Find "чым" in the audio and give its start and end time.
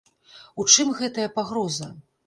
0.75-0.95